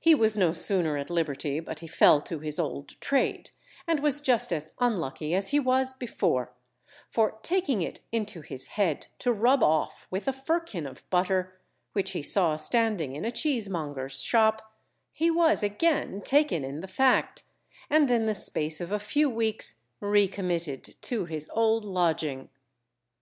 [0.00, 3.50] He was no sooner at liberty but he fell to his old trade,
[3.86, 6.54] and was just as unlucky as he was before;
[7.10, 11.60] for taking it into his head to rub off with a firkin of butter,
[11.92, 14.72] which he saw standing in a cheesemonger's shop,
[15.12, 17.42] he was again taken in the fact,
[17.90, 22.48] and in the space of a few weeks recommitted to his old lodging.